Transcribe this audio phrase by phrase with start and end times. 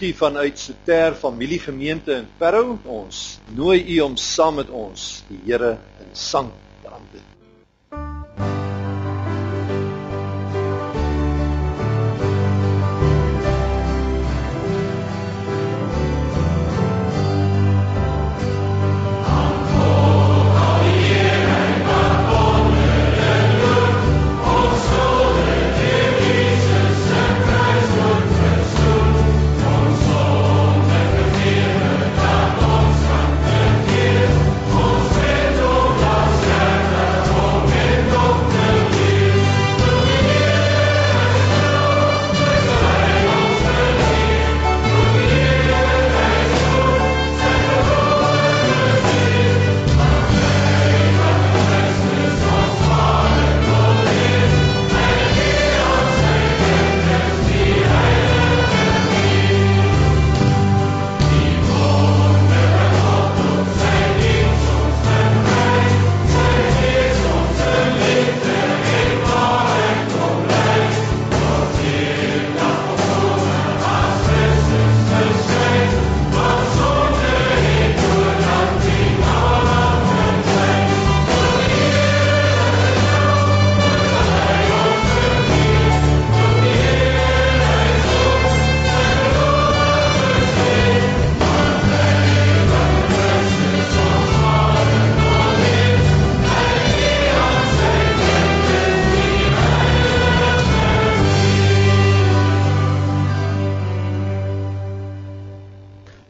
[0.00, 2.78] Groet u vanuit Soter Familiegemeente in Parow.
[2.88, 6.48] Ons nooi u om saam met ons die Here in sang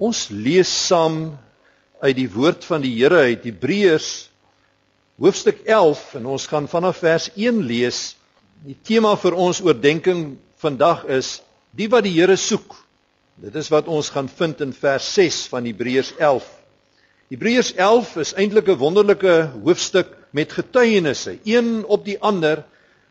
[0.01, 1.35] Ons lees saam
[2.01, 4.31] uit die woord van die Here uit Hebreërs
[5.21, 7.99] hoofstuk 11 en ons gaan vanaf vers 1 lees.
[8.65, 11.43] Die tema vir ons oordeenking vandag is
[11.77, 12.79] die wat die Here soek.
[13.45, 16.49] Dit is wat ons gaan vind in vers 6 van Hebreërs 11.
[17.37, 22.65] Hebreërs 11 is eintlik 'n wonderlike hoofstuk met getuienisse, een op die ander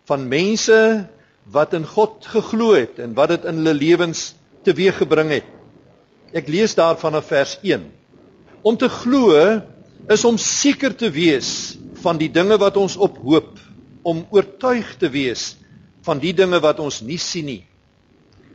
[0.09, 1.05] van mense
[1.45, 4.33] wat in God geglo het en wat dit in hulle lewens
[4.65, 5.58] teweeggebring het.
[6.35, 7.87] Ek lees daarvan af vers 1.
[8.61, 9.33] Om te glo
[10.09, 13.57] is om seker te wees van die dinge wat ons op hoop,
[14.03, 15.55] om oortuig te wees
[16.05, 17.63] van die dinge wat ons nie sien nie.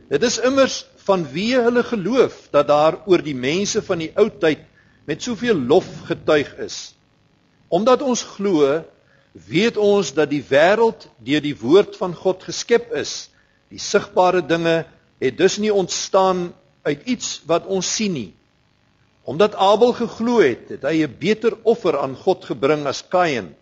[0.09, 4.27] Dit is immers van wie hulle geloof dat daar oor die mense van die ou
[4.29, 4.63] tyd
[5.05, 6.95] met soveel lof getuig is.
[7.69, 8.81] Omdat ons glo,
[9.47, 13.29] weet ons dat die wêreld deur die woord van God geskep is.
[13.69, 14.85] Die sigbare dinge
[15.21, 16.49] het dus nie ontstaan
[16.85, 18.31] uit iets wat ons sien nie.
[19.25, 23.55] Omdat Abel geglo het, het hy 'n beter offer aan God gebring as Kain.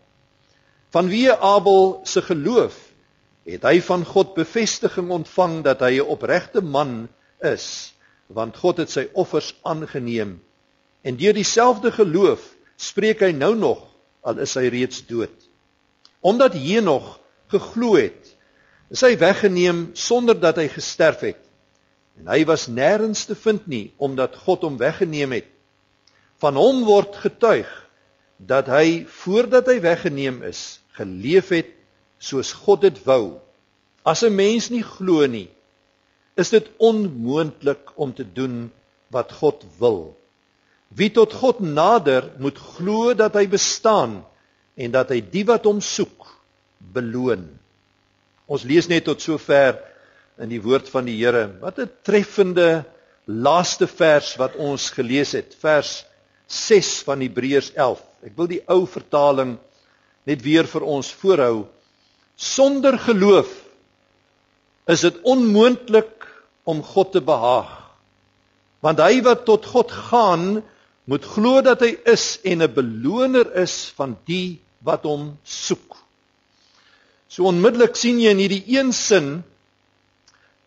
[0.91, 2.75] Vanweë Abel se geloof
[3.47, 7.07] het hy van God bevestiging ontvang dat hy 'n opregte man
[7.39, 7.93] is,
[8.27, 10.41] want God het sy offers aangeneem.
[11.01, 13.87] En deur dieselfde geloof spreek hy nou nog
[14.21, 15.35] al is hy reeds dood.
[16.21, 17.19] Omdat Henog
[17.51, 18.35] geglo het,
[18.89, 21.41] is hy weggeneem sonder dat hy gesterf het.
[22.19, 25.49] En hy was nêrens te vind nie omdat God hom weggeneem het.
[26.41, 27.69] Van hom word getuig
[28.37, 31.71] dat hy voordat hy weggeneem is, geleef het
[32.19, 33.39] soos God dit wou.
[34.03, 35.49] As 'n mens nie glo nie,
[36.35, 38.71] is dit onmoontlik om te doen
[39.07, 40.15] wat God wil.
[40.89, 44.23] Wie tot God nader, moet glo dat hy bestaan
[44.75, 46.27] en dat hy die wat hom soek
[46.93, 47.47] beloon.
[48.45, 49.79] Ons lees net tot sover
[50.41, 51.49] in die woord van die Here.
[51.61, 52.85] Wat 'n treffende
[53.25, 56.05] laaste vers wat ons gelees het, vers
[56.47, 58.01] 6 van Hebreërs 11.
[58.25, 59.57] Ek wil die ou vertaling
[60.25, 61.65] net weer vir ons voorhou.
[62.35, 63.51] Sonder geloof
[64.87, 66.27] is dit onmoontlik
[66.63, 67.71] om God te behaag.
[68.83, 70.63] Want hy wat tot God gaan,
[71.07, 75.97] moet glo dat hy is en 'n beloner is van die wat hom soek.
[77.27, 79.43] So onmiddellik sien jy in hierdie een sin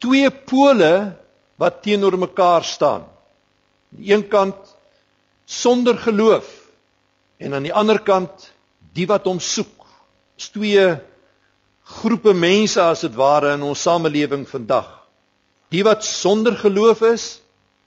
[0.02, 1.16] twee pole
[1.56, 3.06] wat teenoor mekaar staan.
[3.92, 4.76] Aan die een kant
[5.44, 6.46] sonder geloof
[7.38, 8.50] en aan die ander kant
[8.96, 9.86] die wat hom soek.
[10.36, 10.84] Dis twee
[11.86, 14.88] groepe mense as dit ware in ons samelewing vandag.
[15.70, 17.26] Die wat sonder geloof is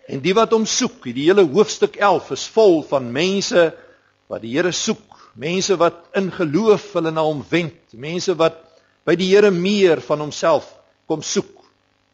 [0.09, 1.03] en die wat hom soek.
[1.13, 3.69] Die hele hoofstuk 11 is vol van mense
[4.29, 5.05] wat die Here soek,
[5.39, 8.59] mense wat in geloof hulle na hom wend, mense wat
[9.05, 10.69] by die Here meer van homself
[11.09, 11.58] kom soek.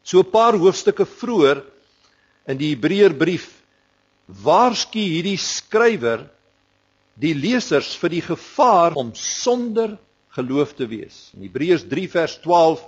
[0.05, 1.63] So 'n paar hoofstukke vroeër
[2.47, 3.47] in die Hebreërbrief
[4.45, 6.27] waarsku hierdie skrywer
[7.17, 9.97] die lesers vir die gevaar om sonder
[10.35, 11.31] geloof te wees.
[11.33, 12.83] In Hebreërs 3 vers 12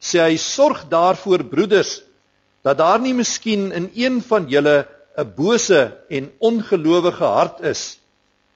[0.00, 2.00] sê hy sorg daarvoor broeders
[2.62, 4.86] dat daar nie miskien in een van julle
[5.18, 7.98] 'n bose en ongelowige hart is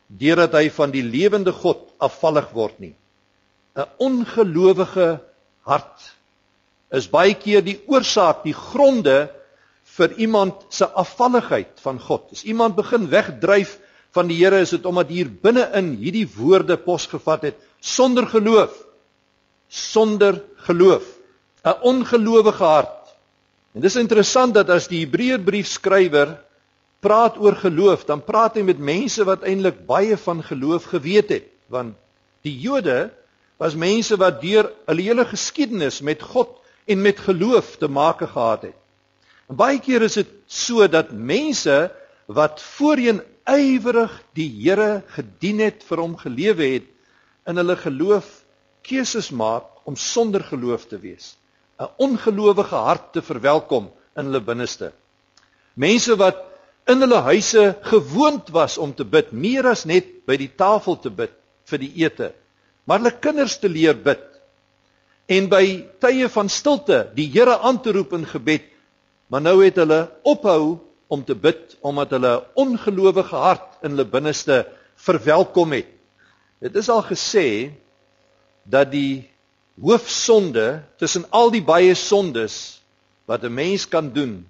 [0.08, 2.94] deurdat hy van die lewende God afvallig word nie.
[3.76, 5.20] 'n Ongelowige
[5.66, 6.16] hart
[6.90, 9.28] is baie keer die oorsaak, die gronde
[9.96, 12.28] vir iemand se afvalligheid van God.
[12.32, 13.78] As iemand begin wegdryf
[14.14, 18.74] van die Here, is dit omdat hier binne-in hierdie woorde posgevat het sonder geloof.
[19.68, 21.04] Sonder geloof.
[21.66, 23.06] 'n Ongelowige hart
[23.76, 26.38] En dis interessant dat as die Hebreërbrief skrywer
[27.04, 31.50] praat oor geloof, dan praat hy met mense wat eintlik baie van geloof geweet het,
[31.68, 31.92] want
[32.46, 33.10] die Jode
[33.60, 36.56] was mense wat deur hulle hele geskiedenis met God
[36.86, 38.78] en met geloof te make gehad het.
[39.50, 41.76] En baie keer is dit so dat mense
[42.26, 46.88] wat voorheen ywerig die Here gedien het, vir hom gelewe het,
[47.46, 48.26] in hulle geloof
[48.86, 51.36] keuses maak om sonder geloof te wees.
[51.78, 54.92] 'n ongelowige hart te verwelkom in hulle binneste.
[55.74, 56.38] Mense wat
[56.88, 61.10] in hulle huise gewoond was om te bid, meer as net by die tafel te
[61.10, 61.34] bid
[61.68, 62.32] vir die ete,
[62.86, 64.24] maar hulle kinders te leer bid
[65.26, 65.64] en by
[66.02, 68.66] tye van stilte die Here aan te roep in gebed,
[69.28, 70.78] maar nou het hulle ophou
[71.10, 75.86] om te bid omdat hulle 'n ongelowige hart in hulle binneste verwelkom het.
[76.60, 77.70] Dit is al gesê
[78.64, 79.30] dat die
[79.80, 82.80] hoofsonde tussen al die baie sondes
[83.26, 84.46] wat 'n mens kan doen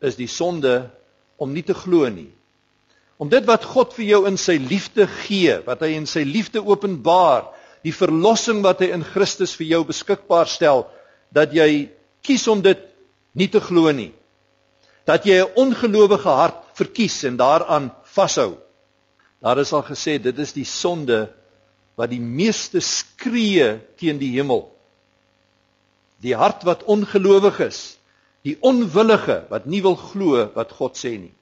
[0.00, 0.90] is die sonde
[1.36, 2.30] om nie te glo nie.
[3.16, 6.64] Om dit wat God vir jou in sy liefde gee, wat hy in sy liefde
[6.64, 7.44] openbaar,
[7.82, 10.86] die verlossing wat hy in Christus vir jou beskikbaar stel,
[11.34, 11.90] dat jy
[12.22, 12.80] kies om dit
[13.34, 14.12] nie te glo nie.
[15.06, 18.58] Dat jy 'n ongelowige hart verkies en daaraan vashou.
[19.42, 21.32] Daar is al gesê dit is die sonde
[21.96, 24.70] wat die meeste skree teen die hemel.
[26.22, 27.98] Die hart wat ongelowig is,
[28.42, 31.34] die onwillige wat nie wil glo wat God sê nie.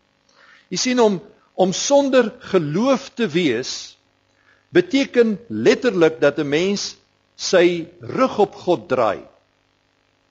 [0.70, 1.20] Jy sien om
[1.60, 3.96] om sonder geloof te wees
[4.70, 6.96] beteken letterlik dat 'n mens
[7.36, 9.22] sy rug op God draai.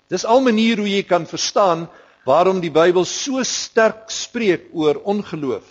[0.09, 1.89] Dis al manier hoe jy kan verstaan
[2.25, 5.65] waarom die Bybel so sterk spreek oor ongeloof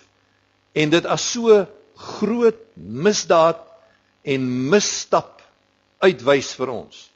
[0.74, 3.60] en dit as so groot misdaad
[4.22, 5.42] en misstap
[5.98, 7.10] uitwys vir ons.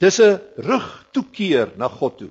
[0.00, 2.30] Dis 'n rugtoekeer na God toe.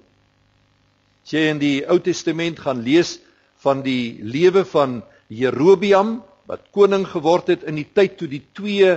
[1.24, 3.20] As jy in die Ou Testament gaan lees
[3.62, 8.96] van die lewe van Jerobeam wat koning geword het in die tyd toe die twee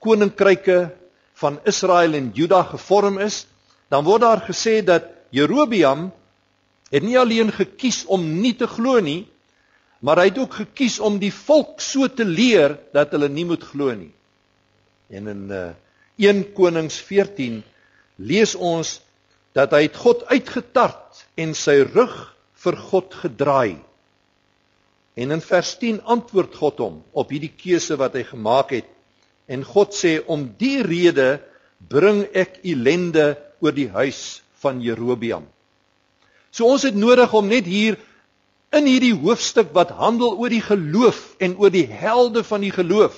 [0.00, 0.88] koninkryke
[1.38, 3.44] van Israel en Juda gevorm is,
[3.92, 6.08] dan word daar gesê dat Jerobeam
[6.88, 9.26] het nie alleen gekies om nie te glo nie,
[10.00, 13.64] maar hy het ook gekies om die volk so te leer dat hulle nie moet
[13.68, 14.12] glo nie.
[15.12, 15.64] En in uh,
[16.16, 17.60] 1 Konings 14
[18.16, 18.98] lees ons
[19.56, 22.16] dat hy het God uitgetart en sy rug
[22.62, 23.76] vir God gedraai.
[25.18, 28.86] En in vers 10 antwoord God hom op hierdie keuse wat hy gemaak het.
[29.50, 31.40] En God sê om die rede
[31.90, 35.46] bring ek ellende oor die huis van Jerobeam.
[36.54, 37.98] So ons het nodig om net hier
[38.74, 43.16] in hierdie hoofstuk wat handel oor die geloof en oor die helde van die geloof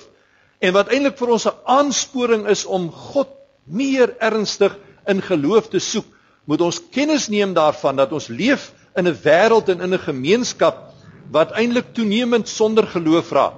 [0.61, 3.29] en wat eintlik vir ons 'n aansporing is om God
[3.65, 4.77] meer ernstig
[5.07, 6.05] in geloof te soek,
[6.45, 10.90] moet ons kennis neem daarvan dat ons leef in 'n wêreld en in 'n gemeenskap
[11.31, 13.57] wat eintlik toenemend sonder geloof raak.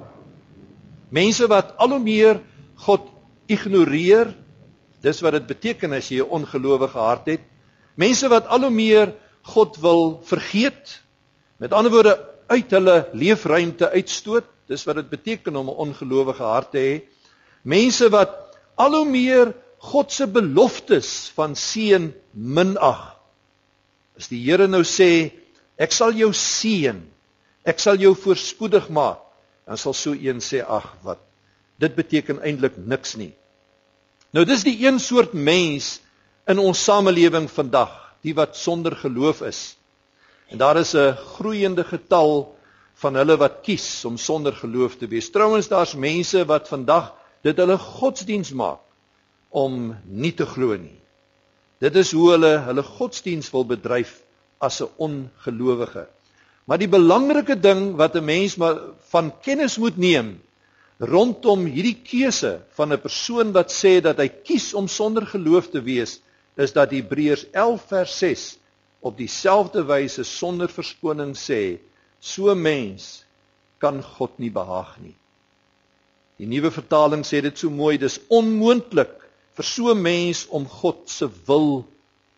[1.14, 2.40] Mense wat al hoe meer
[2.86, 3.10] God
[3.52, 4.32] ignoreer,
[5.04, 7.42] dis wat dit beteken as jy 'n ongelowige hart het.
[7.96, 11.02] Mense wat al hoe meer God wil vergeet.
[11.60, 12.16] Met ander woorde,
[12.48, 14.46] uit hulle leefruimte uitstoot.
[14.68, 17.02] Dis wat dit beteken om 'n ongelowige hart te hê.
[17.64, 23.20] Mense wat al hoe meer God se beloftes van seën minag.
[24.18, 25.32] As die Here nou sê,
[25.78, 27.13] ek sal jou seën,
[27.64, 29.22] ek sal jou voorspoedig maak,
[29.66, 31.22] dan sal so een sê, ag wat.
[31.80, 33.32] Dit beteken eintlik niks nie.
[34.34, 36.00] Nou dis die een soort mens
[36.50, 37.92] in ons samelewing vandag,
[38.24, 39.76] die wat sonder geloof is.
[40.52, 42.56] En daar is 'n groeiende getal
[42.96, 45.30] van hulle wat kies om sonder geloof te wees.
[45.30, 48.80] Trouwens daar's mense wat vandag dit hulle godsdiens maak
[49.50, 51.00] om nie te glo nie.
[51.80, 54.22] Dit is hoe hulle hulle godsdiens wil bedryf
[54.58, 56.08] as 'n ongelowige.
[56.66, 58.80] Maar die belangrike ding wat 'n mens maar
[59.12, 60.42] van kennis moet neem
[61.00, 65.82] rondom hierdie keuse van 'n persoon wat sê dat hy kies om sonder geloof te
[65.82, 66.22] wees,
[66.56, 68.58] is dat Hebreërs 11 vers 6
[69.02, 71.80] op dieselfde wyse sonder verskoning sê
[72.20, 73.26] So mens
[73.78, 75.16] kan God nie behaag nie.
[76.40, 79.12] Die nuwe vertaling sê dit so mooi, dis onmoontlik
[79.58, 81.84] vir so mens om God se wil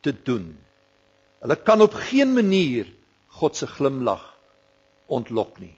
[0.01, 0.57] te doen.
[1.41, 2.89] Hulle kan op geen manier
[3.39, 4.23] God se glimlag
[5.11, 5.75] ontlok nie.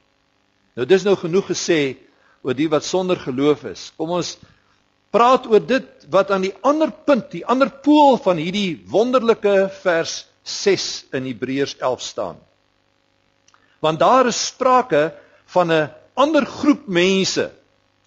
[0.78, 1.98] Nou dis nou genoeg gesê
[2.46, 3.90] oor die wat sonder geloof is.
[3.98, 4.36] Kom ons
[5.14, 10.26] praat oor dit wat aan die ander punt, die ander pool van hierdie wonderlike vers
[10.48, 12.38] 6 in Hebreërs 11 staan.
[13.84, 15.12] Want daar is sprake
[15.54, 17.52] van 'n ander groep mense.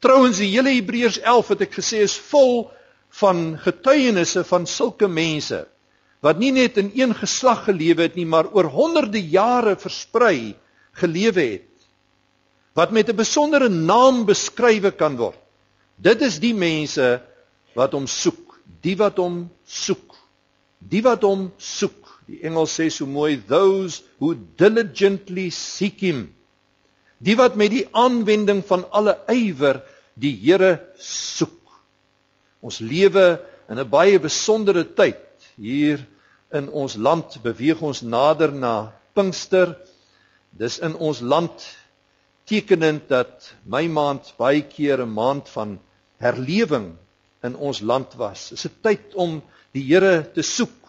[0.01, 2.71] Trouwens die hele Hebreërs 11 wat ek gesê is vol
[3.21, 5.67] van getuienisse van sulke mense
[6.25, 10.55] wat nie net in een geslag gelewe het nie, maar oor honderde jare versprei
[11.01, 11.69] gelewe het.
[12.77, 15.39] Wat met 'n besondere naam beskrywe kan word.
[15.97, 17.21] Dit is die mense
[17.75, 20.17] wat hom soek, die wat hom soek.
[20.79, 22.21] Die wat hom soek.
[22.27, 26.35] Die Engels sê so mooi those who diligently seek him.
[27.19, 29.83] Die wat met die aanwending van alle ywer
[30.15, 31.59] die Here soek.
[32.61, 35.30] Ons lewe in 'n baie besondere tyd
[35.61, 36.01] hier
[36.57, 39.77] in ons land beweeg ons nader na Pinkster.
[40.51, 41.67] Dis in ons land
[42.49, 45.79] tekenend dat my maand baie keer 'n maand van
[46.19, 46.97] herlewing
[47.45, 48.49] in ons land was.
[48.51, 50.81] Dis 'n tyd om die Here te soek.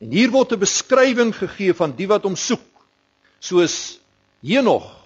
[0.00, 2.66] En hier word 'n beskrywing gegee van die wat hom soek.
[3.40, 4.00] Soos
[4.42, 4.96] Henog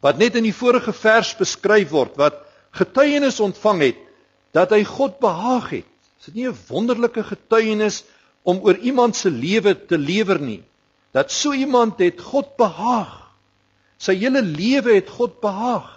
[0.00, 2.34] wat net in die vorige vers beskryf word wat
[2.70, 3.98] getuienis ontvang het
[4.52, 5.88] dat hy God behaag het.
[6.20, 8.04] Is dit nie 'n wonderlike getuienis
[8.46, 10.62] om oor iemand se lewe te lewer nie?
[11.16, 13.24] Dat so iemand het God behaag.
[13.98, 15.88] Sy hele lewe het God behaag.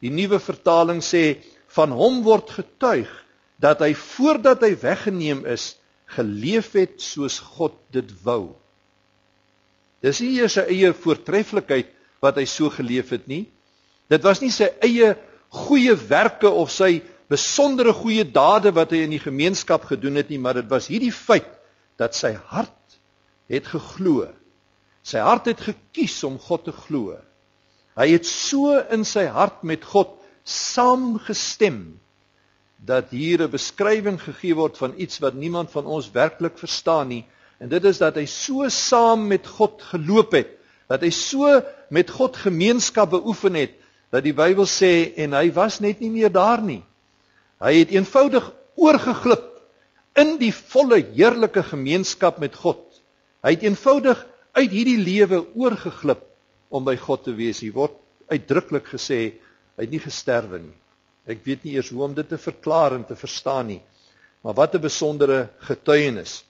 [0.00, 1.42] Die nuwe vertaling sê
[1.74, 3.10] van hom word getuig
[3.60, 5.74] dat hy voordat hy weggeneem is,
[6.14, 8.54] geleef het soos God dit wou.
[10.04, 11.90] Dis nie eers sy eie voortreffelikheid
[12.24, 13.44] wat hy so geleef het nie.
[14.12, 15.14] Dit was nie sy eie
[15.64, 16.98] goeie werke of sy
[17.32, 21.12] besondere goeie dade wat hy in die gemeenskap gedoen het nie, maar dit was hierdie
[21.14, 21.48] feit
[22.00, 22.98] dat sy hart
[23.50, 24.28] het geglo.
[25.04, 27.18] Sy hart het gekies om God te glo.
[27.94, 32.00] Hy het so in sy hart met God saamgestem
[32.84, 37.24] dat hier 'n beskrywing gegee word van iets wat niemand van ons werklik verstaan nie
[37.58, 40.50] en dit is dat hy so saam met God geloop het
[40.88, 43.72] dat hy so met God gemeenskap beoefen het
[44.10, 46.84] dat die Bybel sê en hy was net nie meer daar nie
[47.64, 49.53] Hy het eenvoudig oorgeglip
[50.18, 52.82] in die volle heerlike gemeenskap met God.
[53.44, 54.20] Hy het eenvoudig
[54.54, 56.22] uit hierdie lewe oorgeglip
[56.74, 57.60] om by God te wees.
[57.62, 57.96] Hier word
[58.30, 59.20] uitdruklik gesê
[59.74, 60.76] hy het nie gesterwe nie.
[61.26, 63.80] Ek weet nie eers hoe om dit te verklaar en te verstaan nie.
[64.44, 66.44] Maar wat 'n besondere getuienis.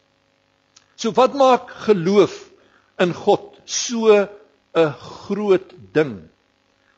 [0.97, 2.51] So wat maak geloof
[2.99, 4.11] in God so
[4.75, 4.93] 'n
[5.27, 6.29] groot ding?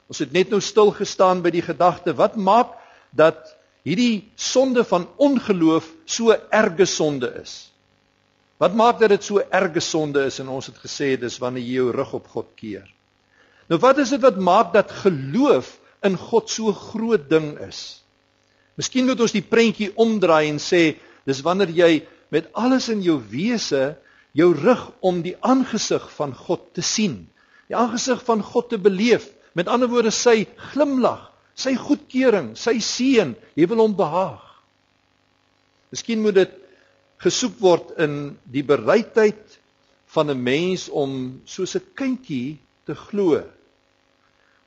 [0.08, 2.74] Ons het net nou stil gestaan by die gedagte wat maak
[3.10, 7.66] dat hierdie sonde van ongeloof so erge sonde is.
[8.62, 11.80] Wat maak dat dit so erge sonde is en ons het gesê dis wanneer jy
[11.82, 12.86] jou rug op God keer.
[13.68, 15.74] Nou wat is dit wat maak dat geloof
[16.06, 18.00] in God so groot ding is?
[18.78, 20.96] Miskien moet ons die prentjie omdraai en sê
[21.26, 21.92] dis wanneer jy
[22.32, 23.96] met alles in jou wese
[24.36, 27.24] jou rug om die aangesig van God te sien,
[27.68, 33.32] die aangesig van God te beleef, met ander woorde sy glimlag, sy goedkeuring, sy seën,
[33.56, 34.45] jy wil hom behaag.
[35.90, 36.54] Miskien moet dit
[37.22, 39.58] gesoek word in die bereidheid
[40.14, 43.42] van 'n mens om soos 'n kindjie te glo.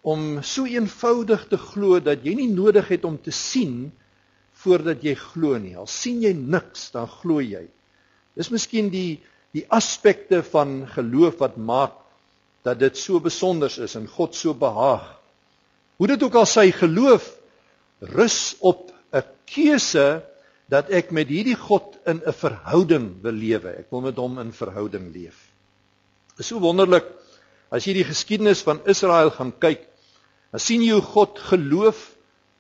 [0.02, 3.92] Om so eenvoudig te glo dat jy nie nodig het om te sien
[4.64, 5.76] voordat jy glo nie.
[5.76, 7.68] Al sien jy niks, dan glo jy.
[8.36, 9.20] Dis miskien die
[9.52, 11.96] die aspekte van geloof wat maak
[12.62, 15.16] dat dit so besonder is en God so behaag.
[15.98, 17.32] Hoe dit ook al sy geloof
[18.00, 20.22] rus op 'n keuse
[20.70, 23.70] dat ek met hierdie God in 'n verhouding wil lewe.
[23.82, 25.50] Ek wil met hom in verhouding leef.
[26.38, 27.06] Dit is so wonderlik
[27.72, 29.88] as jy die geskiedenis van Israel gaan kyk.
[30.52, 32.16] Dan sien jy hoe God geloof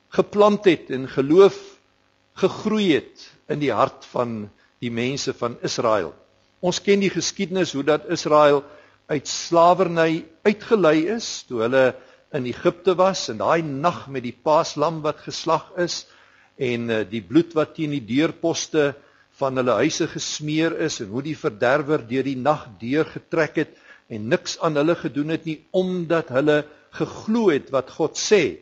[0.09, 1.57] geplant het en geloof
[2.33, 4.49] gegroei het in die hart van
[4.81, 6.13] die mense van Israel.
[6.61, 8.63] Ons ken die geskiedenis hoe dat Israel
[9.09, 11.95] uit slawerny uitgelei is toe hulle
[12.33, 16.05] in Egipte was en daai nag met die paaslam wat geslag is
[16.59, 18.91] en uh, die bloed wat teen die deurposte
[19.39, 23.77] van hulle huise gesmeer is en hoe die verderwer deur die nag deurgetrek het
[24.11, 26.63] en niks aan hulle gedoen het nie omdat hulle
[26.97, 28.59] geglo het wat God sê.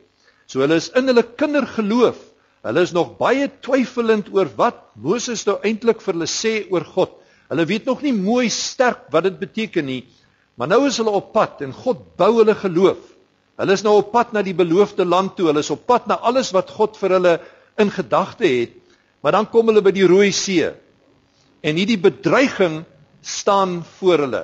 [0.48, 2.20] So hulle is in hulle kindergeloof.
[2.68, 7.14] Hulle is nog baie twyfelend oor wat Moses nou eintlik vir hulle sê oor God.
[7.48, 10.02] Hulle weet nog nie mooi sterk wat dit beteken nie.
[10.60, 13.00] Maar nou is hulle op pad en God bou hulle geloof.
[13.58, 15.48] Hulle is nou op pad na die beloofde land toe.
[15.50, 17.38] Hulle is op pad na alles wat God vir hulle
[17.78, 18.76] in gedagte het.
[19.22, 20.68] Maar dan kom hulle by die Rooi See.
[21.62, 22.84] En hierdie bedreiging
[23.22, 24.44] staan voor hulle.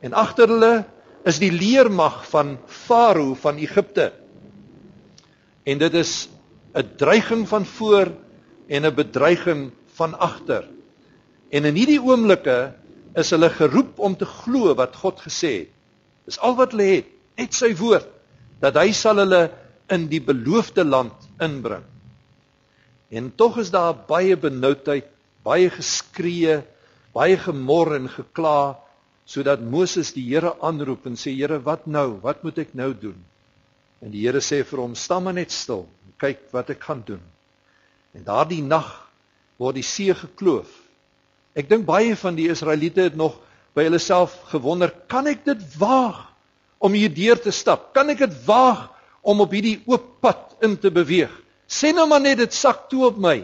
[0.00, 0.84] En agter hulle
[1.26, 4.12] is die leermag van Farao van Egipte.
[5.66, 6.28] En dit is
[6.74, 8.12] 'n dreiging van voor
[8.68, 10.68] en 'n bedreiging van agter.
[11.50, 12.74] En in hierdie oomblikke
[13.14, 15.72] is hulle geroep om te glo wat God gesê het.
[16.24, 18.08] Dis al wat hulle het, net sy woord
[18.60, 19.50] dat hy sal hulle
[19.92, 21.84] in die beloofde land inbring.
[23.08, 25.06] En tog is daar baie benoudheid,
[25.46, 26.60] baie geskree,
[27.14, 28.76] baie gemor en gekla
[29.26, 32.20] sodat Moses die Here aanroep en sê Here, wat nou?
[32.22, 33.18] Wat moet ek nou doen?
[34.02, 35.86] En die Here sê vir hom: "Staan maar net stil.
[36.18, 37.22] Kyk wat ek gaan doen."
[38.14, 38.90] En daardie nag
[39.58, 40.68] word die see gekloof.
[41.56, 43.38] Ek dink baie van die Israeliete het nog
[43.74, 46.22] by hulle self gewonder, kan ek dit waag
[46.78, 47.92] om hier deur te stap?
[47.96, 48.88] Kan ek dit waag
[49.22, 51.32] om op hierdie oop pad in te beweeg?
[51.66, 53.40] Sê nou maar net dit sak toe op my.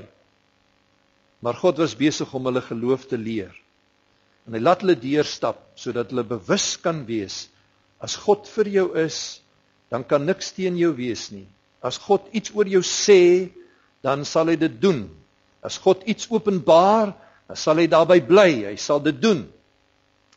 [1.42, 3.52] Maar God was besig om hulle geloof te leer.
[4.46, 7.46] En hy laat hulle deurstap sodat hulle bewus kan wees
[8.02, 9.38] as God vir jou is,
[9.92, 11.46] dan kan niks teen jou wees nie.
[11.82, 13.52] As God iets oor jou sê,
[14.02, 15.04] dan sal hy dit doen.
[15.62, 17.12] As God iets openbaar,
[17.46, 18.50] dan sal hy daarby bly.
[18.72, 19.44] Hy sal dit doen.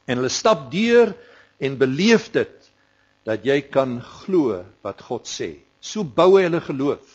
[0.06, 1.16] En hulle stap deur
[1.58, 2.54] en beleef dit
[3.26, 5.56] dat jy kan glo wat God sê.
[5.82, 7.15] So bou hy hulle geloof.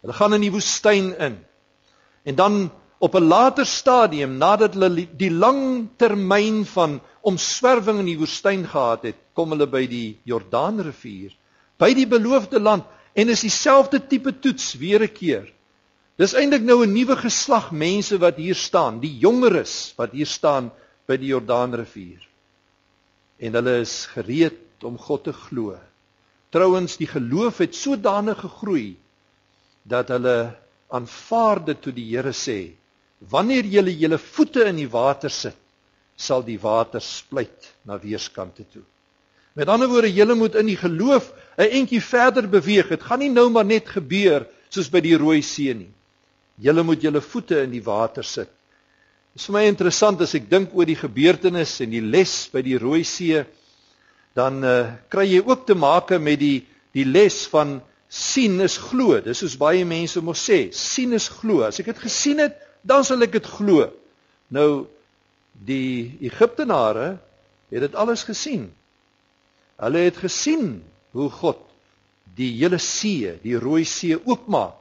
[0.00, 1.38] Hulle gaan in die woestyn in.
[2.24, 8.18] En dan op 'n later stadium nadat hulle die lang termyn van omswerwing in die
[8.18, 11.32] woestyn gehad het, kom hulle by die Jordaanrivier,
[11.78, 15.52] by die beloofde land en is dieselfde tipe toets weer 'n keer.
[16.16, 20.70] Dis eintlik nou 'n nuwe geslag mense wat hier staan, die jongeres wat hier staan
[21.06, 22.20] by die Jordaanrivier.
[23.38, 25.78] En hulle is gereed om God te glo.
[26.50, 28.96] Trouwens, die geloof het sodanig gegroei
[29.82, 30.52] dat hulle
[30.90, 32.60] aanvaar dit toe die Here sê
[33.20, 35.56] Wanneer julle julle voete in die water sit,
[36.16, 38.84] sal die water splyt na weerskante toe.
[39.56, 42.88] Met ander woorde, julle moet in die geloof 'n entjie verder beweeg.
[42.88, 45.90] Dit gaan nie nou maar net gebeur soos by die Rooi See nie.
[46.56, 48.48] Julle moet julle voete in die water sit.
[49.32, 52.62] Dit is vir my interessant as ek dink oor die gebeurtenis en die les by
[52.62, 53.44] die Rooi See,
[54.34, 59.20] dan uh, kry jy ook te make met die die les van sien is glo.
[59.22, 61.62] Dis soos baie mense mos sê, sien is glo.
[61.62, 63.86] As ek dit gesien het, dan sal ek dit glo.
[64.50, 64.86] Nou
[65.66, 67.14] die Egiptenare
[67.70, 68.70] het dit alles gesien.
[69.80, 70.80] Hulle het gesien
[71.14, 71.60] hoe God
[72.36, 74.76] die hele see, die Rooi See oopmaak.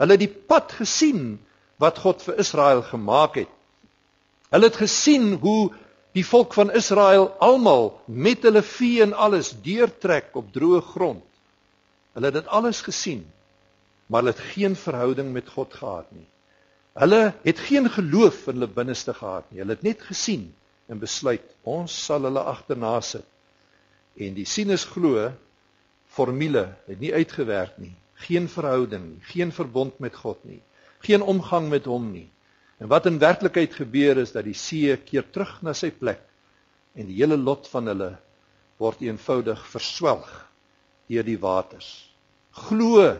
[0.00, 1.36] Hulle het die pad gesien
[1.82, 3.50] wat God vir Israel gemaak het.
[4.50, 5.70] Hulle het gesien hoe
[6.16, 11.22] die volk van Israel almal met hulle vee en alles deurtrek op droë grond.
[12.12, 13.24] Hulle het dit alles gesien,
[14.06, 16.26] maar hulle het geen verhouding met God gehad nie.
[16.92, 19.62] Hulle het geen geloof in hulle binneste gehad nie.
[19.62, 20.50] Hulle het net gesien
[20.92, 23.24] en besluit ons sal hulle agterna sit.
[24.20, 25.30] En die sien is glo
[26.12, 27.94] formule het nie uitgewerk nie.
[28.26, 30.60] Geen verhouding nie, geen verbond met God nie,
[31.02, 32.28] geen omgang met hom nie.
[32.78, 36.20] En wat in werklikheid gebeur is dat die see keer terug na sy plek
[36.94, 38.12] en die hele lot van hulle
[38.82, 40.28] word eenvoudig verswelg
[41.08, 41.88] deur die waters.
[42.52, 43.16] Glo.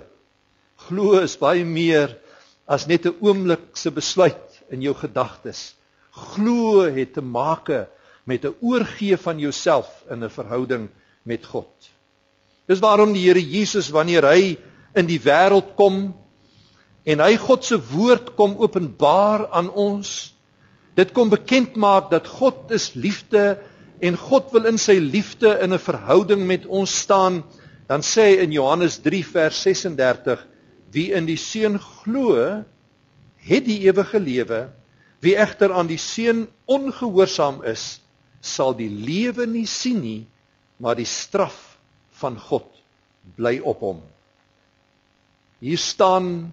[0.88, 2.18] Glo is baie meer
[2.66, 5.74] as net 'n oomblik se besluit in jou gedagtes.
[6.10, 7.88] Glo het te make
[8.24, 10.88] met 'n oorgee van jouself in 'n verhouding
[11.22, 11.72] met God.
[12.66, 14.58] Dis waarom die Here Jesus wanneer hy
[14.94, 16.14] in die wêreld kom
[17.04, 20.34] en hy God se woord kom openbaar aan ons,
[20.94, 23.58] dit kom bekend maak dat God is liefde
[24.00, 27.42] en God wil in sy liefde in 'n verhouding met ons staan,
[27.92, 30.46] dan sê hy in Johannes 3 vers 36
[30.92, 32.36] Wie in die seun glo,
[33.44, 34.60] het die ewige lewe.
[35.24, 38.00] Wie egter aan die seun ongehoorsaam is,
[38.40, 40.22] sal die lewe nie sien nie,
[40.80, 41.56] maar die straf
[42.20, 42.68] van God
[43.36, 44.00] bly op hom.
[45.62, 46.50] Hier staan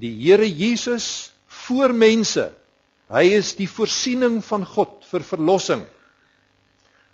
[0.00, 1.30] die Here Jesus
[1.66, 2.46] voor mense.
[3.10, 5.82] Hy is die voorsiening van God vir verlossing.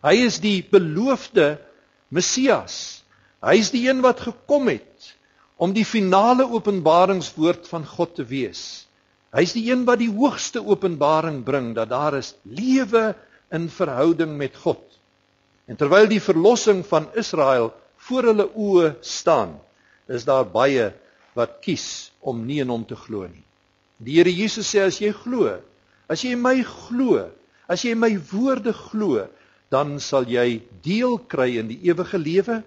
[0.05, 1.57] Hy is die beloofde
[2.13, 3.03] Messias.
[3.45, 5.13] Hy is die een wat gekom het
[5.57, 8.87] om die finale openbaringswoord van God te wees.
[9.37, 13.15] Hy's die een wat die hoogste openbaring bring dat daar is lewe
[13.53, 14.83] in verhouding met God.
[15.67, 17.73] En terwyl die verlossing van Israel
[18.09, 19.57] voor hulle oë staan,
[20.07, 20.93] is daar baie
[21.37, 23.43] wat kies om nie in hom te glo nie.
[23.99, 25.57] Die Here Jesus sê as jy glo,
[26.09, 27.27] as jy my glo,
[27.69, 29.27] as jy my woorde glo,
[29.73, 32.61] dan sal jy deel kry in die ewige lewe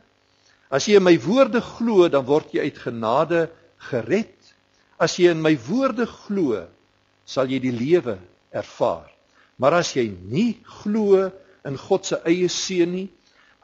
[0.69, 3.47] As jy in my woorde glo, dan word jy uit genade
[3.89, 4.35] gered.
[5.01, 6.65] As jy in my woorde glo,
[7.25, 8.19] sal jy die lewe
[8.53, 9.09] ervaar.
[9.59, 11.29] Maar as jy nie glo
[11.67, 13.07] in God se eie seun nie,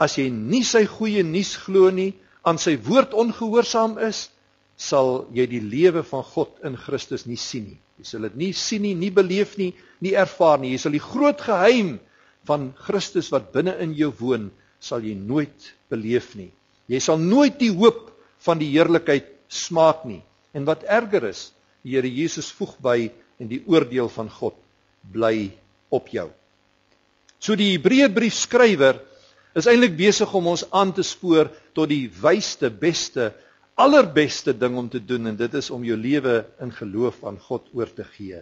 [0.01, 2.11] as jy nie sy goeie nuus glo nie,
[2.45, 4.27] aan sy woord ongehoorsaam is,
[4.75, 7.79] sal jy die lewe van God in Christus nie sien nie.
[8.01, 9.71] Jy sal dit nie sien nie, nie beleef nie,
[10.03, 10.73] nie ervaar nie.
[10.75, 11.95] Jy sal die groot geheim
[12.49, 14.49] van Christus wat binne in jou woon,
[14.83, 16.51] sal jy nooit beleef nie.
[16.91, 18.11] Jy sal nooit die hoop
[18.45, 20.21] van die heerlikheid smaak nie.
[20.53, 21.49] En wat erger is,
[21.83, 22.97] die Here Jesus voeg by
[23.41, 24.57] en die oordeel van God
[25.13, 25.51] bly
[25.93, 26.29] op jou.
[27.39, 29.01] So die Hebreërbrief skrywer
[29.55, 33.31] is eintlik besig om ons aan te spoor tot die wysste, beste,
[33.75, 37.67] allerbeste ding om te doen en dit is om jou lewe in geloof aan God
[37.75, 38.41] oor te gee.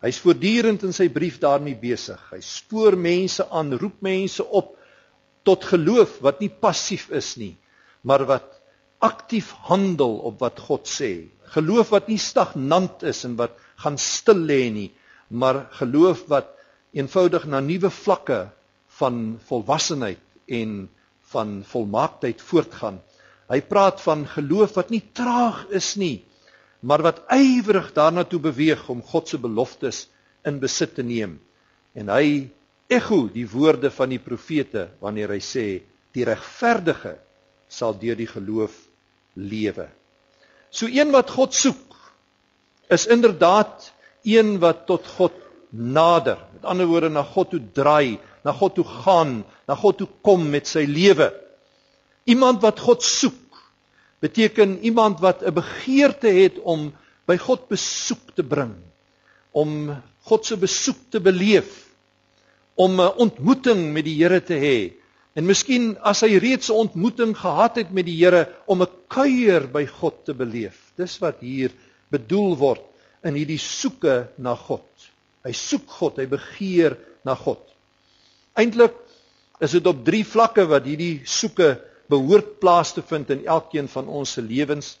[0.00, 2.20] Hy's voortdurend in sy brief daarmee besig.
[2.32, 4.76] Hy spoor mense aan, roep mense op
[5.44, 7.54] tot geloof wat nie passief is nie,
[8.06, 8.60] maar wat
[9.00, 11.28] aktief handel op wat God sê.
[11.54, 14.90] Geloof wat nie stagnant is en wat gaan stil lê nie,
[15.28, 16.52] maar geloof wat
[16.92, 18.40] eenvoudig na nuwe vlakke
[19.00, 20.88] van volwassenheid en
[21.32, 22.98] van volmaaktheid voortgaan.
[23.50, 26.22] Hy praat van geloof wat nie traag is nie,
[26.80, 30.08] maar wat ywerig daarna toe beweeg om God se beloftes
[30.46, 31.38] in besit te neem.
[31.94, 32.50] En hy
[32.90, 35.66] ekho die woorde van die profete wanneer hy sê
[36.14, 37.16] die regverdige
[37.70, 38.74] sal deur die geloof
[39.38, 39.86] lewe.
[40.70, 41.96] So een wat God soek
[42.90, 43.92] is inderdaad
[44.26, 45.36] een wat tot God
[45.70, 46.38] nader.
[46.52, 50.48] Met ander woorde na God toe draai, na God toe gaan, na God toe kom
[50.50, 51.30] met sy lewe.
[52.26, 53.38] Iemand wat God soek
[54.20, 56.90] beteken iemand wat 'n begeerte het om
[57.24, 58.74] by God besoek te bring,
[59.52, 59.96] om
[60.28, 61.90] God se besoek te beleef
[62.74, 64.92] om 'n ontmoeting met die Here te hê.
[65.38, 69.68] En miskien as hy reeds 'n ontmoeting gehad het met die Here om 'n kuier
[69.68, 70.92] by God te beleef.
[70.96, 71.70] Dis wat hier
[72.10, 72.82] bedoel word
[73.24, 74.88] in hierdie soeke na God.
[75.44, 77.62] Hy soek God, hy begeer na God.
[78.56, 78.96] Eintlik
[79.60, 81.78] is dit op drie vlakke wat hierdie soeke
[82.10, 84.98] behoort plaas te vind in elkeen van ons se lewens.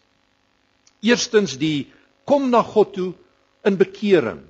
[1.02, 1.90] Eerstens die
[2.24, 3.12] kom na God toe
[3.64, 4.40] in bekering.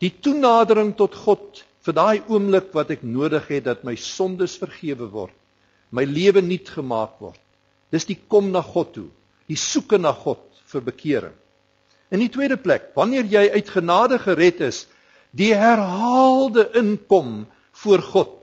[0.00, 5.08] Die toenadering tot God vir daai oomblik wat ek nodig het dat my sondes vergewe
[5.12, 5.36] word,
[5.90, 7.40] my lewe nuut gemaak word.
[7.90, 9.08] Dis die kom na God toe,
[9.50, 11.36] die soeke na God vir bekering.
[12.10, 14.84] In die tweede plek, wanneer jy uit genade gered is,
[15.30, 17.46] die herhaalde inkom
[17.82, 18.36] voor God.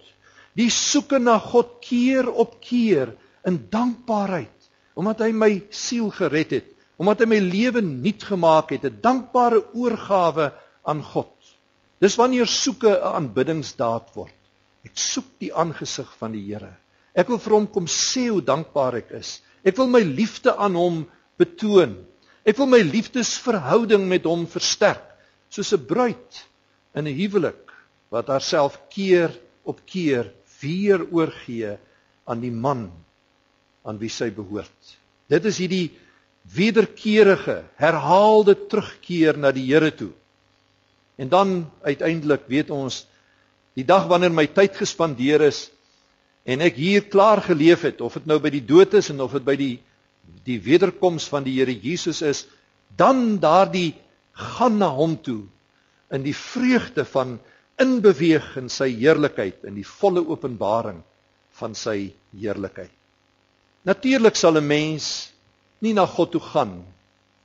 [0.58, 3.14] Die soeke na God keer op keer
[3.48, 4.54] in dankbaarheid
[4.98, 9.62] omdat hy my siel gered het, omdat hy my lewe nuut gemaak het, 'n dankbare
[9.78, 10.50] oorgawe
[10.84, 11.37] aan God.
[12.00, 14.36] Dis wanneer soeke 'n aanbiddingsdaad word.
[14.86, 16.74] Ek soek die aangesig van die Here.
[17.16, 19.42] Ek wil vir hom kom sê hoe dankbaar ek is.
[19.66, 21.08] Ek wil my liefde aan hom
[21.38, 21.98] betoon.
[22.46, 25.04] Ek wil my liefdesverhouding met hom versterk,
[25.50, 26.46] soos 'n bruid
[26.96, 27.74] in 'n huwelik
[28.10, 29.34] wat haarself keer
[29.66, 30.32] op keer
[30.62, 31.78] weer oorgee
[32.26, 32.92] aan die man
[33.84, 34.98] aan wie sy behoort.
[35.30, 35.92] Dit is hierdie
[36.56, 40.14] wederkerige, herhaalde terugkeer na die Here toe.
[41.18, 43.06] En dan uiteindelik weet ons
[43.78, 45.68] die dag wanneer my tyd gespandeer is
[46.48, 49.36] en ek hier klaar geleef het of dit nou by die dood is en of
[49.36, 49.76] dit by die
[50.48, 52.46] die wederkoms van die Here Jesus is,
[52.96, 53.96] dan daardie
[54.38, 55.46] gaan na hom toe
[56.14, 57.38] in die vreugde van
[57.82, 61.02] inbeweeg in sy heerlikheid in die volle openbaring
[61.60, 62.94] van sy heerlikheid.
[63.88, 65.32] Natuurlik sal 'n mens
[65.82, 66.84] nie na God toe gaan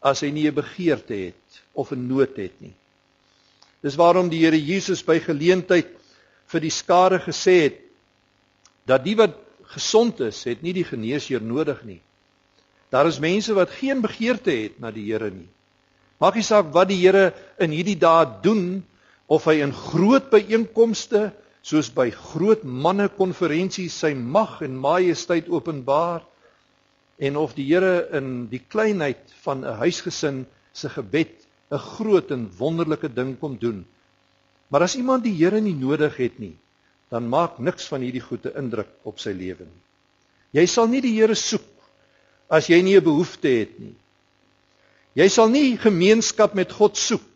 [0.03, 2.75] as hy nie 'n begeerte het of 'n nood het nie.
[3.83, 5.91] Dis waarom die Here Jesus by geleentheid
[6.53, 7.81] vir die skare gesê het
[8.87, 9.35] dat die wat
[9.75, 12.01] gesond is, het nie die geneesheer nodig nie.
[12.93, 15.49] Daar is mense wat geen begeerte het na die Here nie.
[16.23, 18.83] Maak nie saak wat die Here in hierdie dae doen
[19.27, 21.31] of hy in groot byeenkomste
[21.67, 26.23] soos by groot manne konferensies sy mag en majesteit openbaar
[27.23, 31.42] en of die Here in die kleinheid van 'n huisgesin se gebed
[31.73, 33.85] 'n groot en wonderlike ding kom doen.
[34.69, 36.57] Maar as iemand die Here nie nodig het nie,
[37.09, 39.83] dan maak niks van hierdie goeie indruk op sy lewe nie.
[40.61, 41.69] Jy sal nie die Here soek
[42.53, 43.95] as jy nie 'n behoefte het nie.
[45.17, 47.29] Jy sal nie gemeenskap met God soek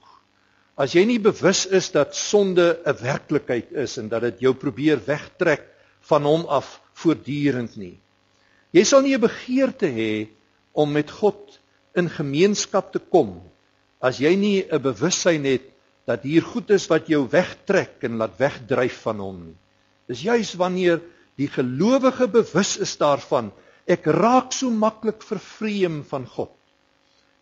[0.77, 5.01] as jy nie bewus is dat sonde 'n werklikheid is en dat dit jou probeer
[5.07, 5.65] wegtrek
[6.01, 7.99] van hom af voortdurend nie.
[8.73, 10.29] Jy sal nie 'n begeerte hê
[10.73, 11.59] om met God
[11.95, 13.41] in gemeenskap te kom
[14.01, 15.73] as jy nie 'n bewussyn het
[16.07, 19.57] dat hier goed is wat jou wegtrek en laat wegdryf van hom nie.
[20.07, 21.01] Dis juis wanneer
[21.37, 23.51] die gelowige bewus is daarvan,
[23.87, 26.53] ek raak so maklik vervreem van God.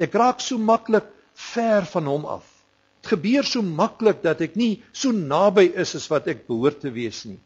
[0.00, 2.46] Ek raak so maklik ver van hom af.
[3.02, 6.90] Dit gebeur so maklik dat ek nie so naby is as wat ek behoort te
[6.90, 7.38] wees nie.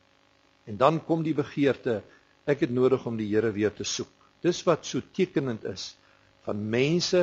[0.70, 2.02] En dan kom die begeerte,
[2.46, 4.10] ek het nodig om die Here weer te soek.
[4.44, 5.96] Dis wat so tekenend is
[6.46, 7.22] van mense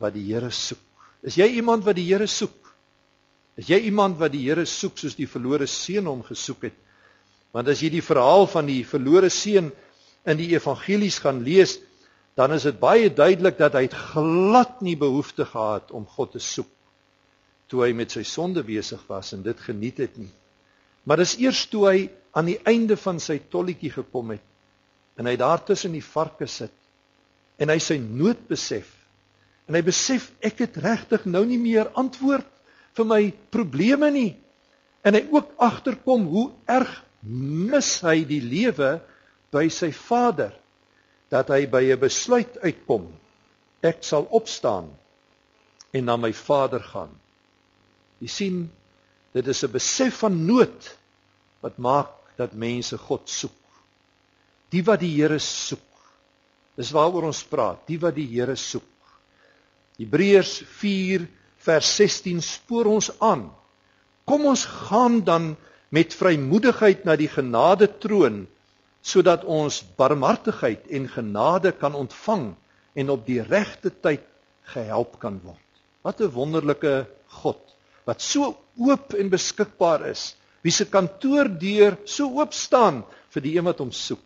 [0.00, 0.89] wat die Here soek.
[1.26, 2.70] Is jy iemand wat die Here soek?
[3.60, 6.76] Is jy iemand wat die Here soek soos die verlore seun hom gesoek het?
[7.52, 9.72] Want as jy die verhaal van die verlore seun
[10.28, 11.78] in die evangelies gaan lees,
[12.38, 16.68] dan is dit baie duidelik dat hy glad nie behoefte gehad om God te soek
[17.70, 20.30] toe hy met sy sonde besig was en dit geniet het nie.
[21.06, 21.98] Maar dis eers toe hy
[22.34, 26.74] aan die einde van sy tolletjie gekom het en hy daar tussen die varke sit
[27.62, 28.90] en hy sy nood besef
[29.70, 32.48] en hy besef ek het regtig nou nie meer antwoord
[32.98, 33.20] vir my
[33.54, 34.32] probleme nie.
[35.06, 36.90] En hy ook agterkom hoe erg
[37.22, 38.96] mis hy die lewe
[39.54, 40.56] by sy vader
[41.30, 43.06] dat hy by 'n besluit uitkom
[43.86, 44.90] ek sal opstaan
[45.94, 47.14] en na my vader gaan.
[48.18, 48.58] Jy sien
[49.32, 50.96] dit is 'n besef van nood
[51.62, 53.54] wat maak dat mense God soek.
[54.70, 55.86] Die wat die Here soek
[56.74, 58.89] dis waaroor ons praat die wat die Here soek
[60.00, 61.28] Hebreërs 4
[61.60, 63.50] vers 16 spoor ons aan
[64.30, 65.54] kom ons gaan dan
[65.90, 68.44] met vrymoedigheid na die genade troon
[69.02, 72.52] sodat ons barmhartigheid en genade kan ontvang
[73.00, 74.26] en op die regte tyd
[74.70, 75.66] gehelp kan word.
[76.04, 77.06] Wat 'n wonderlike
[77.42, 77.60] God
[78.06, 80.34] wat so oop en beskikbaar is.
[80.62, 84.22] Wie se kantoordeur so oop staan vir die een wat hom soek.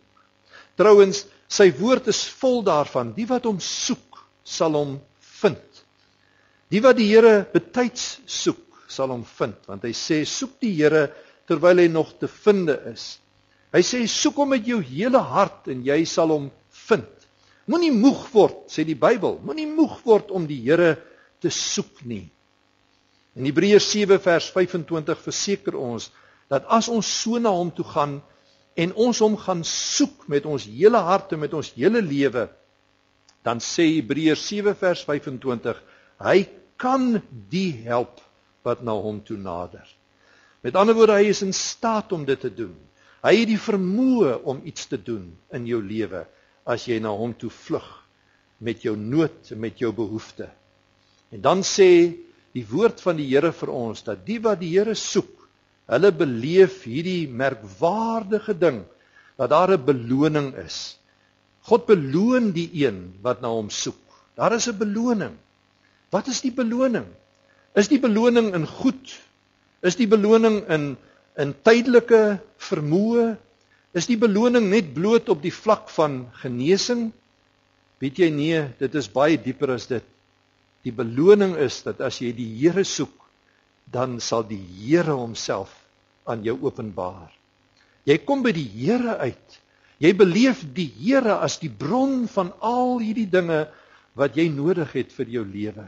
[0.75, 3.13] Trouwens, sy woord is vol daarvan.
[3.15, 4.99] Die wat hom soek, sal hom
[5.45, 5.83] vind.
[6.73, 11.07] Die wat die Here betyds soek, sal hom vind, want hy sê soek die Here
[11.49, 13.15] terwyl hy nog te finde is.
[13.75, 16.49] Hy sê soek hom met jou hele hart en jy sal hom
[16.87, 17.11] vind.
[17.69, 19.39] Moenie moeg word, sê die Bybel.
[19.45, 20.95] Moenie moeg word om die Here
[21.43, 22.27] te soek nie.
[23.35, 26.07] In Hebreërs 7 vers 25 verseker ons
[26.51, 28.19] dat as ons so na hom toe gaan
[28.79, 32.45] en ons hom gaan soek met ons hele hart en met ons hele lewe,
[33.45, 35.81] dan sê Hebreërs 7 vers 25,
[36.25, 36.39] hy
[36.81, 38.19] kan die help
[38.65, 39.85] wat na hom toe nader.
[40.65, 42.73] Met ander woorde, hy is in staat om dit te doen.
[43.25, 46.25] Hy het die vermoë om iets te doen in jou lewe
[46.65, 47.85] as jy na hom toe vlug
[48.65, 50.49] met jou nood en met jou behoeftes.
[51.33, 51.89] En dan sê
[52.55, 55.33] die woord van die Here vir ons dat die wat die Here soek,
[55.91, 58.83] hulle beleef hierdie merkwaardige ding
[59.37, 60.97] dat daar 'n beloning is.
[61.65, 63.97] God beloon die een wat na hom soek.
[64.37, 65.35] Daar is 'n beloning.
[66.11, 67.07] Wat is die beloning?
[67.75, 69.19] Is die beloning in goed?
[69.81, 70.97] Is die beloning in
[71.35, 73.35] in tydelike vermoë
[73.95, 77.09] is die beloning net bloot op die vlak van genesing
[78.03, 80.05] weet jy nee dit is baie dieper as dit
[80.87, 83.13] die beloning is dat as jy die Here soek
[83.91, 85.73] dan sal die Here homself
[86.27, 87.31] aan jou openbaar
[88.07, 89.59] jy kom by die Here uit
[90.03, 93.65] jy beleef die Here as die bron van al hierdie dinge
[94.15, 95.87] wat jy nodig het vir jou lewe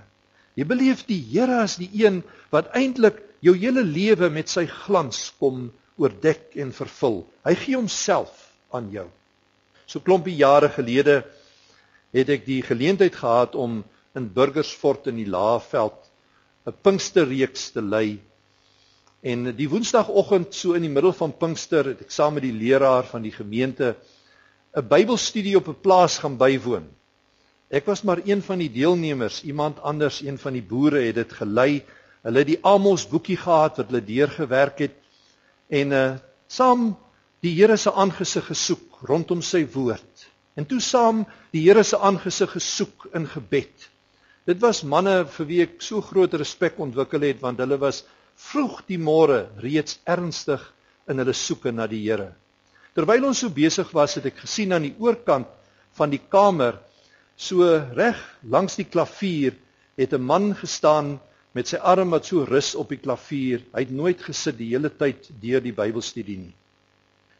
[0.57, 5.27] jy beleef die Here as die een wat eintlik jou hele lewe met sy glans
[5.39, 5.67] kom
[5.97, 7.21] oordek en vervul.
[7.45, 8.33] Hy gee homself
[8.73, 9.07] aan jou.
[9.87, 11.21] So klompie jare gelede
[12.15, 13.81] het ek die geleentheid gehad om
[14.17, 15.97] in Burgersfort in die Laagveld
[16.67, 18.19] 'n Pinksterreeks te lei.
[19.27, 23.07] En die Woensdagoggend so in die middel van Pinkster het ek saam met die leraar
[23.09, 23.95] van die gemeente
[24.77, 26.87] 'n Bybelstudie op 'n plaas gaan bywoon.
[27.69, 31.33] Ek was maar een van die deelnemers, iemand anders, een van die boere het dit
[31.33, 31.83] gelei
[32.27, 34.95] Hulle het die Amos boekie gehad wat hulle deurgewerk het
[35.71, 36.07] en uh
[36.51, 36.89] saam
[37.43, 40.25] die Here se aangesig gesoek rondom sy woord.
[40.55, 43.87] En toe saam die Here se aangesig gesoek in gebed.
[44.47, 48.03] Dit was manne vir wie ek so groot respek ontwikkel het want hulle was
[48.37, 50.61] vroeg die môre reeds ernstig
[51.09, 52.33] in hulle soeke na die Here.
[52.95, 55.49] Terwyl ons so besig was, het ek gesien aan die oorkant
[55.97, 56.77] van die kamer
[57.37, 57.65] so
[57.97, 59.57] reg langs die klavier
[59.97, 61.19] het 'n man gestaan
[61.53, 63.63] met sy arm wat so rus op die klavier.
[63.73, 66.55] Hy het nooit gesit die hele tyd deur die Bybelstudie nie.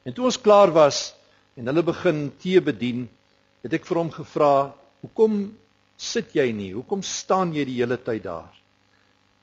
[0.06, 1.14] En toe ons klaar was
[1.56, 3.08] en hulle begin tee bedien,
[3.64, 5.56] het ek vir hom gevra, "Hoekom
[5.98, 6.74] sit jy nie?
[6.74, 8.54] Hoekom staan jy die hele tyd daar?"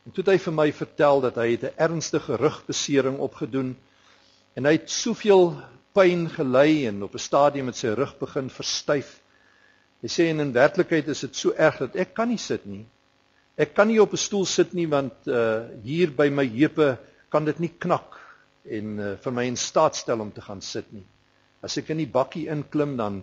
[0.05, 3.77] En toe het hy vir my vertel dat hy 'n ernstige rugbesering opgedoen
[4.55, 5.55] en hy het soveel
[5.97, 9.21] pyn gely en op 'n stadium het sy rug begin verstyf.
[10.03, 12.85] Hy sê en in werklikheid is dit so erg dat ek kan nie sit nie.
[13.57, 16.99] Ek kan nie op 'n stoel sit nie want uh hier by my heupe
[17.31, 18.21] kan dit nie knak
[18.65, 21.07] en uh, vir my in staat stel om te gaan sit nie.
[21.63, 23.23] As ek in die bakkie inklim dan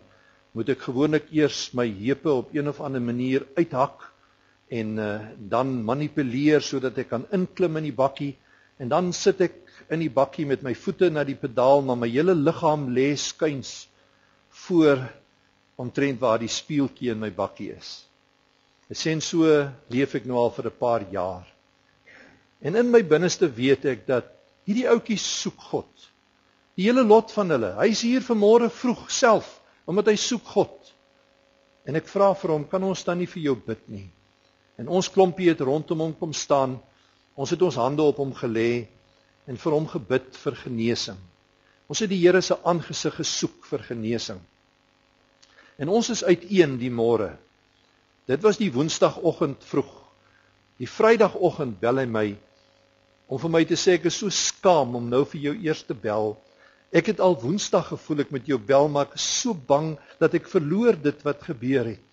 [0.53, 4.10] moet ek gewoonlik eers my heupe op een of ander manier uithak
[4.71, 8.33] en uh, dan manipuleer sodat ek kan inklim in die bakkie
[8.79, 9.57] en dan sit ek
[9.91, 13.73] in die bakkie met my voete na die pedaal maar my hele liggaam lê skuins
[14.65, 15.03] voor
[15.81, 18.03] omtrent waar die spieeltjie in my bakkie is.
[18.91, 19.47] Ek sê so
[19.91, 21.47] leef ek nou al vir 'n paar jaar.
[22.61, 24.27] En in my binneste weet ek dat
[24.67, 25.89] hierdie ouetjies soek God.
[26.77, 27.73] Die hele lot van hulle.
[27.79, 30.91] Hy's hier vanmôre vroeg self omdat hy soek God.
[31.85, 34.09] En ek vra vir hom, kan ons dan nie vir jou bid nie?
[34.81, 36.79] En ons klompie het rondom hom kom staan.
[37.37, 38.87] Ons het ons hande op hom gelê
[39.49, 41.19] en vir hom gebid vir genesing.
[41.91, 44.39] Ons het die Here se aangesig gesoek vir genesing.
[45.81, 47.35] En ons is uiteen die môre.
[48.29, 49.91] Dit was die woensdagoggend vroeg.
[50.81, 52.27] Die vrydagoggend bel hy my
[53.31, 55.95] om vir my te sê ek is so skaam om nou vir jou eers te
[55.95, 56.33] bel.
[56.91, 60.35] Ek het al Woensdag gevoel ek met jou bel maar ek is so bang dat
[60.35, 62.10] ek verloor dit wat gebeur het.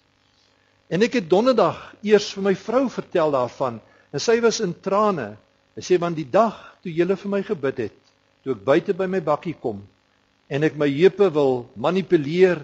[0.88, 3.80] En ek het Donderdag eers vir my vrou vertel daarvan
[4.12, 5.34] en sy was in trane.
[5.76, 7.98] Sy sê want die dag toe jy vir my gebid het,
[8.42, 9.84] toe ek buite by my bakkie kom
[10.48, 12.62] en ek my heupe wil manipuleer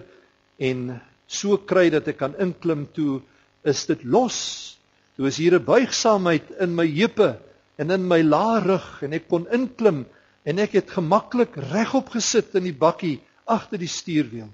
[0.57, 0.97] en
[1.29, 3.21] so kry dat ek kan inklim toe
[3.65, 4.37] is dit los.
[5.15, 7.37] Toe is hier 'n buigsaamheid in my heupe
[7.77, 10.05] en in my lae rug en ek kon inklim
[10.45, 14.49] en ek het gemaklik regop gesit in die bakkie agter die stuurwiel.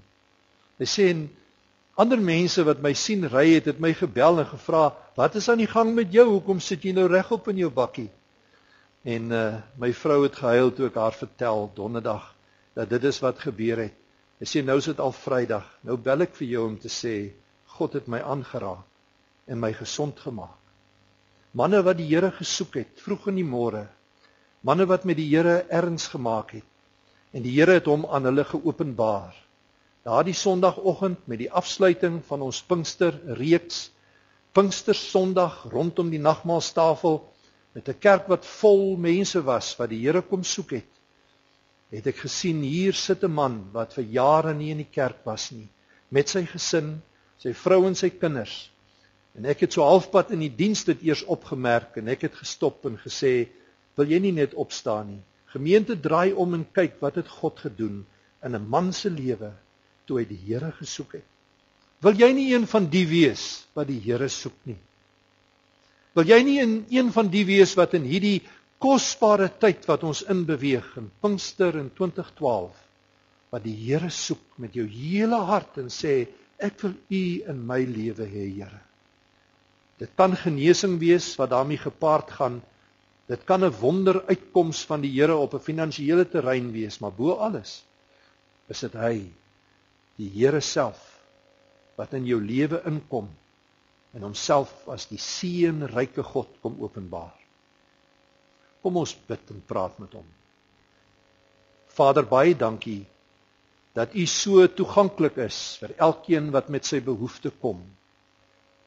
[0.78, 1.28] Hy sê en
[2.02, 5.58] ander mense wat my sien ry het het my gebel en gevra, "Wat is aan
[5.58, 6.28] die gang met jou?
[6.28, 8.10] Hoekom sit jy nou regop in jou bakkie?"
[9.04, 12.34] En uh my vrou het gehuil toe ek haar vertel donderdag
[12.74, 13.94] dat dit is wat gebeur het.
[14.38, 15.78] Hy sê nou is dit al Vrydag.
[15.82, 17.32] Nou bel ek vir jou om te sê
[17.66, 18.84] God het my aangeraak
[19.46, 20.58] en my gesond gemaak
[21.52, 23.86] manne wat die Here gesoek het vroeg in die môre
[24.64, 26.68] manne wat met die Here erns gemaak het
[27.36, 29.36] en die Here het hom aan hulle geopenbaar
[30.04, 33.90] daardie sonoggend met die afsluiting van ons Pinkster reeks
[34.52, 37.20] Pinkster Sondag rondom die nagmaalstafel
[37.74, 40.90] met 'n kerk wat vol mense was wat die Here kom soek het
[41.90, 45.50] het ek gesien hier sit 'n man wat vir jare nie in die kerk was
[45.52, 45.68] nie
[46.10, 47.02] met sy gesin
[47.38, 48.72] sy vrou en sy kinders
[49.32, 52.84] En ek het so halfpad in die diens dit eers opgemerk en ek het gestop
[52.88, 53.48] en gesê,
[53.96, 55.22] "Wil jy nie net opstaan nie?
[55.46, 58.06] Gemeente draai om en kyk wat het God gedoen
[58.44, 59.52] in 'n man se lewe
[60.06, 61.28] toe hy die Here gesoek het.
[62.02, 64.78] Wil jy nie een van die wees wat die Here soek nie?
[66.18, 68.42] Wil jy nie in een van die wees wat in hierdie
[68.82, 72.80] kosbare tyd wat ons inbeweeg in Pinkster in 2012
[73.52, 76.24] wat die Here soek met jou hele hart en sê
[76.62, 78.80] ek wil U in my lewe hê, Here.
[80.00, 82.62] Dit kan genesing wees wat daarmee gepaard gaan.
[83.30, 87.84] Dit kan 'n wonderuitkoms van die Here op 'n finansiële terrein wees, maar bo alles
[88.68, 89.30] is dit hy,
[90.20, 91.00] die Here self
[91.96, 93.28] wat in jou lewe inkom
[94.12, 97.32] en homself as die seënryke God kom openbaar.
[98.82, 100.26] Kom ons bid en praat met hom.
[101.92, 103.02] Vader, baie dankie
[103.96, 107.82] dat U so toeganklik is vir elkeen wat met sy behoefte kom.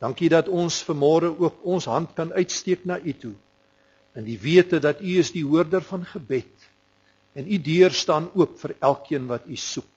[0.02, 3.36] Dankie dat ons vanmôre ook ons hand kan uitsteek na U toe.
[4.18, 6.70] In die wete dat U is die hoorder van gebed
[7.36, 9.95] en U deur staan oop vir elkeen wat U soek.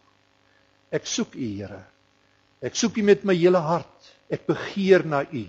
[0.95, 1.83] Ek soek U, Here.
[2.65, 4.13] Ek soek U met my hele hart.
[4.31, 5.45] Ek begeer na U.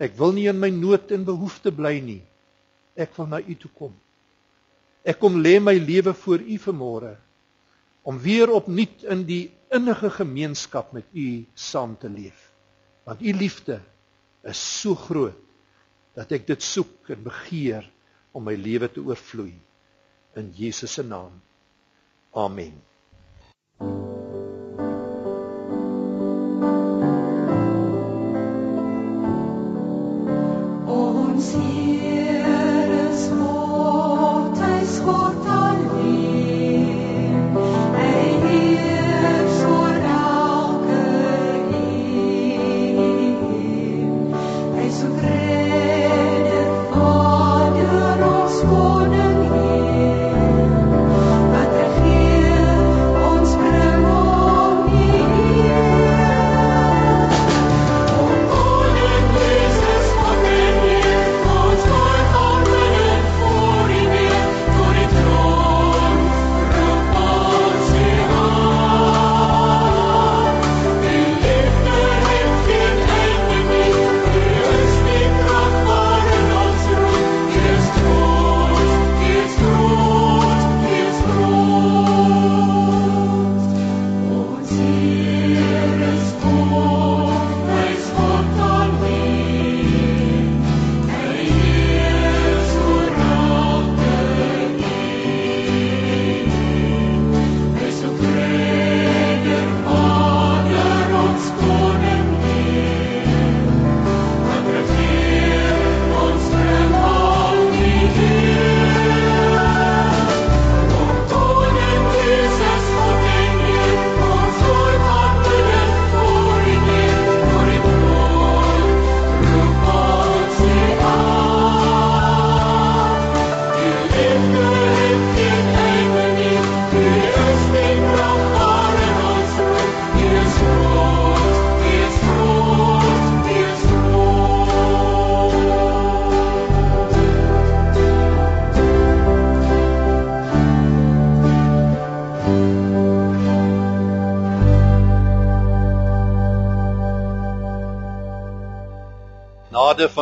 [0.00, 2.22] Ek wil nie in my nood en behoefte bly nie.
[2.96, 3.94] Ek wil na U toe kom.
[5.04, 7.16] Ek kom lê my lewe voor U vanmôre
[8.08, 12.50] om weer opnuut in die innige gemeenskap met U saam te leef
[13.10, 13.80] want u liefde
[14.46, 15.38] is so groot
[16.14, 17.86] dat ek dit soek en begeer
[18.36, 19.54] om my lewe te oorvloei
[20.38, 21.34] in Jesus se naam.
[22.38, 22.76] Amen.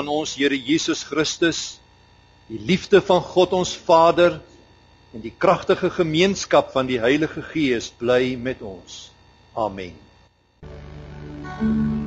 [0.09, 1.81] Van ons Here Jesus Christus,
[2.49, 4.41] die liefde van God ons Vader
[5.13, 9.11] en die kragtige gemeenskap van die Heilige Gees bly met ons.
[9.53, 9.97] Amen.
[11.59, 11.98] thank you